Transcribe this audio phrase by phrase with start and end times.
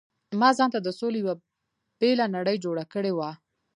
[0.39, 1.33] ما ځانته د سولې یو
[1.99, 3.29] بېله نړۍ جوړه کړې وه.